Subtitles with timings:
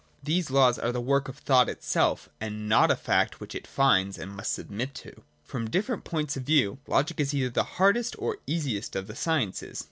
[0.23, 4.17] These laws are the work of thought itself, and not a fact which it finds
[4.17, 5.21] and must submit to.
[5.43, 6.79] From different points of view.
[6.87, 9.79] Logic is either the hardest or the easiest of the sciences.